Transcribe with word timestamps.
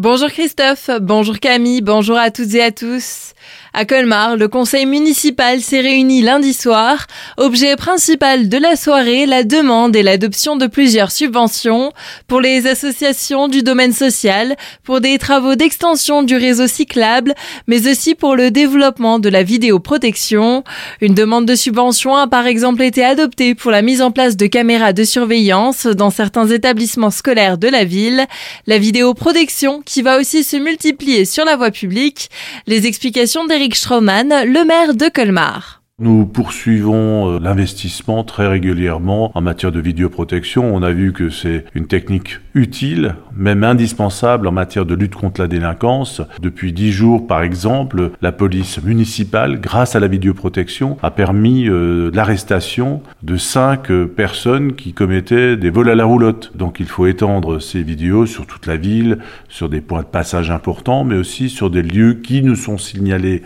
Bonjour 0.00 0.30
Christophe, 0.30 0.88
bonjour 1.02 1.38
Camille, 1.40 1.82
bonjour 1.82 2.16
à 2.16 2.30
toutes 2.30 2.54
et 2.54 2.62
à 2.62 2.70
tous. 2.72 3.34
À 3.72 3.84
Colmar, 3.84 4.36
le 4.36 4.48
conseil 4.48 4.84
municipal 4.84 5.60
s'est 5.60 5.80
réuni 5.80 6.22
lundi 6.22 6.54
soir. 6.54 7.06
Objet 7.36 7.76
principal 7.76 8.48
de 8.48 8.58
la 8.58 8.74
soirée, 8.74 9.26
la 9.26 9.44
demande 9.44 9.94
et 9.94 10.02
l'adoption 10.02 10.56
de 10.56 10.66
plusieurs 10.66 11.12
subventions 11.12 11.92
pour 12.26 12.40
les 12.40 12.66
associations 12.66 13.46
du 13.46 13.62
domaine 13.62 13.92
social, 13.92 14.56
pour 14.82 15.00
des 15.00 15.18
travaux 15.18 15.54
d'extension 15.54 16.22
du 16.22 16.34
réseau 16.34 16.66
cyclable, 16.66 17.34
mais 17.68 17.88
aussi 17.88 18.14
pour 18.14 18.34
le 18.34 18.50
développement 18.50 19.18
de 19.18 19.28
la 19.28 19.42
vidéoprotection. 19.42 20.64
Une 21.00 21.14
demande 21.14 21.46
de 21.46 21.54
subvention 21.54 22.16
a 22.16 22.26
par 22.26 22.46
exemple 22.46 22.82
été 22.82 23.04
adoptée 23.04 23.54
pour 23.54 23.70
la 23.70 23.82
mise 23.82 24.02
en 24.02 24.10
place 24.10 24.36
de 24.36 24.46
caméras 24.46 24.92
de 24.92 25.04
surveillance 25.04 25.86
dans 25.86 26.10
certains 26.10 26.48
établissements 26.48 27.10
scolaires 27.10 27.58
de 27.58 27.68
la 27.68 27.84
ville. 27.84 28.26
La 28.66 28.78
vidéoprotection 28.78 29.82
qui 29.90 30.02
va 30.02 30.20
aussi 30.20 30.44
se 30.44 30.56
multiplier 30.56 31.24
sur 31.24 31.44
la 31.44 31.56
voie 31.56 31.72
publique. 31.72 32.30
Les 32.68 32.86
explications 32.86 33.44
des 33.44 33.56
Eric 33.56 33.74
Stroman, 33.74 34.28
le 34.46 34.64
maire 34.64 34.94
de 34.94 35.08
Colmar. 35.08 35.79
Nous 36.02 36.24
poursuivons 36.24 37.34
euh, 37.34 37.38
l'investissement 37.38 38.24
très 38.24 38.48
régulièrement 38.48 39.32
en 39.34 39.42
matière 39.42 39.70
de 39.70 39.80
vidéoprotection. 39.80 40.74
On 40.74 40.82
a 40.82 40.92
vu 40.92 41.12
que 41.12 41.28
c'est 41.28 41.66
une 41.74 41.88
technique 41.88 42.38
utile, 42.54 43.16
même 43.36 43.64
indispensable 43.64 44.48
en 44.48 44.52
matière 44.52 44.86
de 44.86 44.94
lutte 44.94 45.14
contre 45.14 45.42
la 45.42 45.46
délinquance. 45.46 46.22
Depuis 46.40 46.72
dix 46.72 46.90
jours, 46.90 47.26
par 47.26 47.42
exemple, 47.42 48.12
la 48.22 48.32
police 48.32 48.82
municipale, 48.82 49.60
grâce 49.60 49.94
à 49.94 50.00
la 50.00 50.08
vidéoprotection, 50.08 50.96
a 51.02 51.10
permis 51.10 51.68
euh, 51.68 52.10
l'arrestation 52.14 53.02
de 53.22 53.36
cinq 53.36 53.90
euh, 53.90 54.06
personnes 54.06 54.72
qui 54.72 54.94
commettaient 54.94 55.58
des 55.58 55.68
vols 55.68 55.90
à 55.90 55.94
la 55.94 56.06
roulotte. 56.06 56.52
Donc 56.56 56.80
il 56.80 56.86
faut 56.86 57.08
étendre 57.08 57.58
ces 57.58 57.82
vidéos 57.82 58.24
sur 58.24 58.46
toute 58.46 58.66
la 58.66 58.78
ville, 58.78 59.18
sur 59.50 59.68
des 59.68 59.82
points 59.82 60.00
de 60.00 60.06
passage 60.06 60.50
importants, 60.50 61.04
mais 61.04 61.16
aussi 61.16 61.50
sur 61.50 61.68
des 61.68 61.82
lieux 61.82 62.14
qui 62.14 62.42
nous 62.42 62.56
sont 62.56 62.78
signalés 62.78 63.42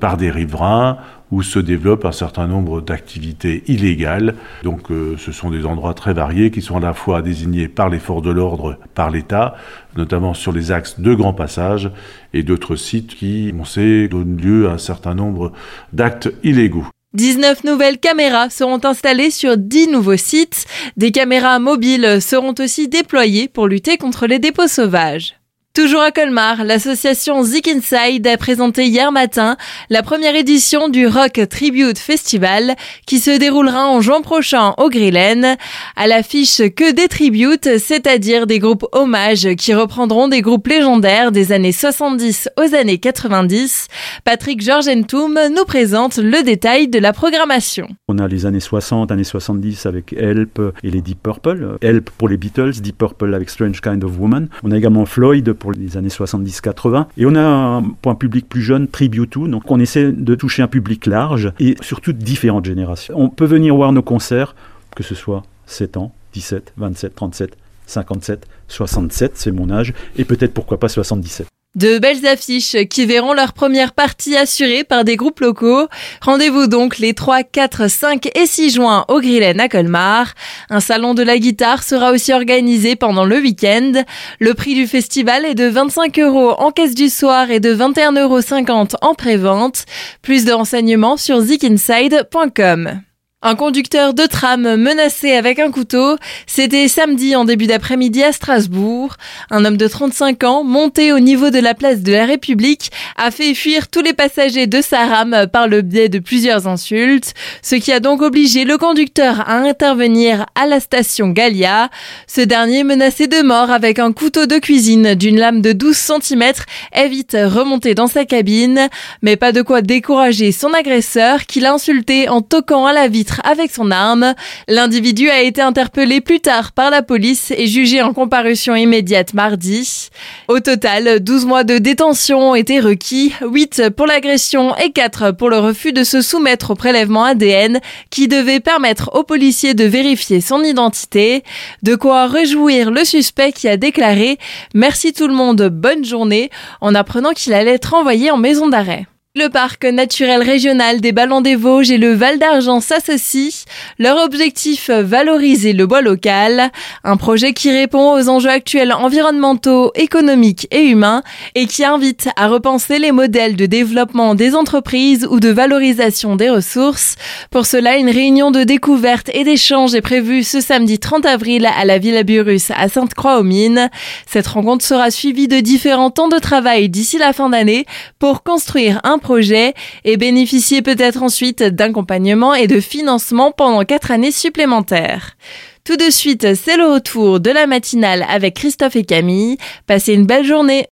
par 0.00 0.16
des 0.16 0.30
riverains 0.30 0.98
où 1.32 1.42
se 1.42 1.58
développe 1.58 2.04
un 2.04 2.12
certain 2.12 2.46
nombre 2.46 2.80
d'activités 2.80 3.64
illégales. 3.66 4.36
Donc 4.62 4.90
euh, 4.90 5.16
ce 5.18 5.32
sont 5.32 5.50
des 5.50 5.66
endroits 5.66 5.94
très 5.94 6.12
variés 6.12 6.50
qui 6.52 6.60
sont 6.60 6.76
à 6.76 6.80
la 6.80 6.94
fois 6.94 7.22
désignés 7.22 7.66
par 7.66 7.88
les 7.88 7.98
forces 7.98 8.22
de 8.22 8.30
l'ordre, 8.30 8.78
par 8.94 9.10
l'État, 9.10 9.56
notamment 9.96 10.34
sur 10.34 10.52
les 10.52 10.70
axes 10.70 11.00
de 11.00 11.14
grand 11.14 11.32
passage, 11.32 11.90
et 12.34 12.42
d'autres 12.42 12.76
sites 12.76 13.16
qui, 13.16 13.52
on 13.58 13.64
sait, 13.64 14.08
donnent 14.08 14.36
lieu 14.36 14.68
à 14.68 14.72
un 14.72 14.78
certain 14.78 15.14
nombre 15.14 15.52
d'actes 15.92 16.30
illégaux. 16.44 16.86
19 17.14 17.64
nouvelles 17.64 17.98
caméras 17.98 18.48
seront 18.50 18.80
installées 18.84 19.30
sur 19.30 19.56
10 19.56 19.88
nouveaux 19.88 20.16
sites. 20.16 20.66
Des 20.96 21.12
caméras 21.12 21.58
mobiles 21.58 22.20
seront 22.22 22.54
aussi 22.58 22.88
déployées 22.88 23.48
pour 23.48 23.68
lutter 23.68 23.98
contre 23.98 24.26
les 24.26 24.38
dépôts 24.38 24.68
sauvages. 24.68 25.41
Toujours 25.74 26.02
à 26.02 26.10
Colmar, 26.10 26.64
l'association 26.64 27.42
Zik 27.42 27.66
Inside 27.66 28.26
a 28.26 28.36
présenté 28.36 28.88
hier 28.88 29.10
matin 29.10 29.56
la 29.88 30.02
première 30.02 30.36
édition 30.36 30.90
du 30.90 31.06
Rock 31.06 31.40
Tribute 31.48 31.98
Festival 31.98 32.76
qui 33.06 33.18
se 33.18 33.38
déroulera 33.38 33.88
en 33.88 34.02
juin 34.02 34.20
prochain 34.20 34.74
au 34.76 34.90
Grillen. 34.90 35.56
À 35.96 36.06
l'affiche 36.06 36.58
que 36.76 36.92
des 36.92 37.08
tributes, 37.08 37.78
c'est-à-dire 37.78 38.46
des 38.46 38.58
groupes 38.58 38.84
hommages 38.92 39.48
qui 39.54 39.72
reprendront 39.72 40.28
des 40.28 40.42
groupes 40.42 40.68
légendaires 40.68 41.32
des 41.32 41.52
années 41.52 41.72
70 41.72 42.50
aux 42.58 42.74
années 42.74 42.98
90. 42.98 43.88
Patrick 44.26 44.60
Georgentoum 44.60 45.38
nous 45.56 45.64
présente 45.64 46.18
le 46.18 46.42
détail 46.42 46.88
de 46.88 46.98
la 46.98 47.14
programmation. 47.14 47.88
On 48.08 48.18
a 48.18 48.28
les 48.28 48.44
années 48.44 48.60
60, 48.60 49.10
années 49.10 49.24
70 49.24 49.86
avec 49.86 50.12
Help 50.12 50.60
et 50.82 50.90
les 50.90 51.00
Deep 51.00 51.22
Purple. 51.22 51.78
Help 51.80 52.10
pour 52.10 52.28
les 52.28 52.36
Beatles, 52.36 52.72
Deep 52.82 52.98
Purple 52.98 53.32
avec 53.32 53.48
Strange 53.48 53.80
Kind 53.80 54.04
of 54.04 54.18
Woman. 54.18 54.50
On 54.62 54.70
a 54.70 54.76
également 54.76 55.06
Floyd 55.06 55.50
pour 55.62 55.70
les 55.70 55.96
années 55.96 56.08
70-80. 56.08 57.06
Et 57.16 57.24
on 57.24 57.36
a 57.36 57.40
un 57.40 57.82
point 57.82 58.16
public 58.16 58.48
plus 58.48 58.62
jeune, 58.62 58.88
Tribute 58.88 59.38
donc 59.38 59.70
on 59.70 59.78
essaie 59.78 60.10
de 60.10 60.34
toucher 60.34 60.60
un 60.60 60.66
public 60.66 61.06
large 61.06 61.52
et 61.60 61.76
surtout 61.80 62.12
différentes 62.12 62.64
générations. 62.64 63.14
On 63.16 63.28
peut 63.28 63.44
venir 63.44 63.76
voir 63.76 63.92
nos 63.92 64.02
concerts, 64.02 64.56
que 64.96 65.04
ce 65.04 65.14
soit 65.14 65.44
7 65.66 65.98
ans, 65.98 66.12
17, 66.32 66.72
27, 66.76 67.14
37, 67.14 67.56
57, 67.86 68.48
67, 68.66 69.32
c'est 69.36 69.52
mon 69.52 69.70
âge, 69.70 69.94
et 70.16 70.24
peut-être 70.24 70.52
pourquoi 70.52 70.80
pas 70.80 70.88
77. 70.88 71.46
De 71.74 71.98
belles 71.98 72.26
affiches 72.26 72.76
qui 72.90 73.06
verront 73.06 73.32
leur 73.32 73.54
première 73.54 73.94
partie 73.94 74.36
assurée 74.36 74.84
par 74.84 75.04
des 75.04 75.16
groupes 75.16 75.40
locaux. 75.40 75.88
Rendez-vous 76.20 76.66
donc 76.66 76.98
les 76.98 77.14
3, 77.14 77.44
4, 77.44 77.88
5 77.88 78.28
et 78.36 78.44
6 78.44 78.74
juin 78.74 79.06
au 79.08 79.20
Grillen 79.20 79.58
à 79.58 79.70
Colmar. 79.70 80.34
Un 80.68 80.80
salon 80.80 81.14
de 81.14 81.22
la 81.22 81.38
guitare 81.38 81.82
sera 81.82 82.12
aussi 82.12 82.34
organisé 82.34 82.94
pendant 82.94 83.24
le 83.24 83.38
week-end. 83.38 84.04
Le 84.38 84.52
prix 84.52 84.74
du 84.74 84.86
festival 84.86 85.46
est 85.46 85.54
de 85.54 85.64
25 85.64 86.18
euros 86.18 86.50
en 86.50 86.72
caisse 86.72 86.94
du 86.94 87.08
soir 87.08 87.50
et 87.50 87.58
de 87.58 87.74
21,50 87.74 88.18
euros 88.20 88.86
en 89.00 89.14
pré-vente. 89.14 89.86
Plus 90.20 90.44
de 90.44 90.52
renseignements 90.52 91.16
sur 91.16 91.40
zikinside.com. 91.40 93.02
Un 93.44 93.56
conducteur 93.56 94.14
de 94.14 94.24
tram 94.24 94.76
menacé 94.76 95.32
avec 95.32 95.58
un 95.58 95.72
couteau, 95.72 96.16
c'était 96.46 96.86
samedi 96.86 97.34
en 97.34 97.44
début 97.44 97.66
d'après-midi 97.66 98.22
à 98.22 98.30
Strasbourg. 98.30 99.16
Un 99.50 99.64
homme 99.64 99.76
de 99.76 99.88
35 99.88 100.44
ans, 100.44 100.62
monté 100.62 101.12
au 101.12 101.18
niveau 101.18 101.50
de 101.50 101.58
la 101.58 101.74
place 101.74 102.02
de 102.02 102.12
la 102.12 102.24
République, 102.24 102.92
a 103.16 103.32
fait 103.32 103.52
fuir 103.54 103.88
tous 103.88 104.00
les 104.00 104.12
passagers 104.12 104.68
de 104.68 104.80
sa 104.80 105.06
rame 105.06 105.48
par 105.52 105.66
le 105.66 105.82
biais 105.82 106.08
de 106.08 106.20
plusieurs 106.20 106.68
insultes, 106.68 107.34
ce 107.62 107.74
qui 107.74 107.90
a 107.90 107.98
donc 107.98 108.22
obligé 108.22 108.64
le 108.64 108.78
conducteur 108.78 109.40
à 109.40 109.56
intervenir 109.56 110.46
à 110.54 110.66
la 110.66 110.78
station 110.78 111.30
Gallia. 111.30 111.90
Ce 112.28 112.42
dernier, 112.42 112.84
menacé 112.84 113.26
de 113.26 113.42
mort 113.42 113.72
avec 113.72 113.98
un 113.98 114.12
couteau 114.12 114.46
de 114.46 114.58
cuisine 114.58 115.16
d'une 115.16 115.40
lame 115.40 115.62
de 115.62 115.72
12 115.72 115.96
cm, 115.96 116.52
est 116.92 117.08
vite 117.08 117.36
remonté 117.36 117.96
dans 117.96 118.06
sa 118.06 118.24
cabine, 118.24 118.88
mais 119.20 119.34
pas 119.34 119.50
de 119.50 119.62
quoi 119.62 119.82
décourager 119.82 120.52
son 120.52 120.72
agresseur 120.72 121.46
qui 121.46 121.58
l'a 121.58 121.72
insulté 121.72 122.28
en 122.28 122.40
toquant 122.40 122.86
à 122.86 122.92
la 122.92 123.08
vitre 123.08 123.31
avec 123.44 123.70
son 123.70 123.90
arme. 123.90 124.34
L'individu 124.68 125.30
a 125.30 125.42
été 125.42 125.60
interpellé 125.60 126.20
plus 126.20 126.40
tard 126.40 126.72
par 126.72 126.90
la 126.90 127.02
police 127.02 127.52
et 127.56 127.66
jugé 127.66 128.02
en 128.02 128.12
comparution 128.12 128.74
immédiate 128.74 129.34
mardi. 129.34 130.10
Au 130.48 130.60
total, 130.60 131.20
12 131.20 131.46
mois 131.46 131.64
de 131.64 131.78
détention 131.78 132.50
ont 132.50 132.54
été 132.54 132.80
requis, 132.80 133.32
8 133.42 133.90
pour 133.96 134.06
l'agression 134.06 134.76
et 134.76 134.92
4 134.92 135.32
pour 135.32 135.50
le 135.50 135.58
refus 135.58 135.92
de 135.92 136.04
se 136.04 136.20
soumettre 136.20 136.72
au 136.72 136.74
prélèvement 136.74 137.24
ADN 137.24 137.80
qui 138.10 138.28
devait 138.28 138.60
permettre 138.60 139.10
aux 139.14 139.24
policiers 139.24 139.74
de 139.74 139.84
vérifier 139.84 140.40
son 140.40 140.62
identité. 140.62 141.44
De 141.82 141.94
quoi 141.94 142.26
réjouir 142.26 142.90
le 142.90 143.04
suspect 143.04 143.52
qui 143.52 143.68
a 143.68 143.76
déclaré 143.76 144.38
Merci 144.74 145.12
tout 145.12 145.28
le 145.28 145.34
monde, 145.34 145.68
bonne 145.68 146.04
journée 146.04 146.50
en 146.80 146.94
apprenant 146.94 147.32
qu'il 147.32 147.54
allait 147.54 147.74
être 147.74 147.94
envoyé 147.94 148.30
en 148.30 148.36
maison 148.36 148.68
d'arrêt. 148.68 149.06
Le 149.34 149.48
parc 149.48 149.86
naturel 149.86 150.42
régional 150.42 151.00
des 151.00 151.12
Ballons 151.12 151.40
des 151.40 151.56
Vosges 151.56 151.90
et 151.90 151.96
le 151.96 152.12
Val 152.12 152.38
d'Argent 152.38 152.80
s'associent. 152.80 153.64
Leur 153.98 154.18
objectif, 154.18 154.90
valoriser 154.90 155.72
le 155.72 155.86
bois 155.86 156.02
local. 156.02 156.70
Un 157.02 157.16
projet 157.16 157.54
qui 157.54 157.70
répond 157.70 158.12
aux 158.12 158.28
enjeux 158.28 158.50
actuels 158.50 158.92
environnementaux, 158.92 159.90
économiques 159.94 160.68
et 160.70 160.82
humains 160.82 161.22
et 161.54 161.66
qui 161.66 161.82
invite 161.82 162.28
à 162.36 162.48
repenser 162.48 162.98
les 162.98 163.10
modèles 163.10 163.56
de 163.56 163.64
développement 163.64 164.34
des 164.34 164.54
entreprises 164.54 165.26
ou 165.30 165.40
de 165.40 165.48
valorisation 165.48 166.36
des 166.36 166.50
ressources. 166.50 167.16
Pour 167.50 167.64
cela, 167.64 167.96
une 167.96 168.10
réunion 168.10 168.50
de 168.50 168.64
découverte 168.64 169.30
et 169.32 169.44
d'échange 169.44 169.94
est 169.94 170.02
prévue 170.02 170.42
ce 170.42 170.60
samedi 170.60 170.98
30 170.98 171.24
avril 171.24 171.66
à 171.74 171.86
la 171.86 171.96
Villa 171.96 172.22
Burus 172.22 172.70
à 172.76 172.90
Sainte-Croix-aux-Mines. 172.90 173.88
Cette 174.26 174.48
rencontre 174.48 174.84
sera 174.84 175.10
suivie 175.10 175.48
de 175.48 175.60
différents 175.60 176.10
temps 176.10 176.28
de 176.28 176.38
travail 176.38 176.90
d'ici 176.90 177.16
la 177.16 177.32
fin 177.32 177.48
d'année 177.48 177.86
pour 178.18 178.42
construire 178.42 179.00
un 179.04 179.21
projet 179.22 179.72
et 180.04 180.18
bénéficier 180.18 180.82
peut-être 180.82 181.22
ensuite 181.22 181.62
d'accompagnement 181.62 182.52
et 182.54 182.66
de 182.66 182.80
financement 182.80 183.52
pendant 183.52 183.84
quatre 183.84 184.10
années 184.10 184.30
supplémentaires. 184.30 185.36
Tout 185.84 185.96
de 185.96 186.10
suite, 186.10 186.54
c'est 186.54 186.76
le 186.76 186.92
retour 186.92 187.40
de 187.40 187.50
la 187.50 187.66
matinale 187.66 188.24
avec 188.28 188.54
Christophe 188.54 188.94
et 188.94 189.04
Camille. 189.04 189.56
Passez 189.88 190.14
une 190.14 190.26
belle 190.26 190.44
journée. 190.44 190.86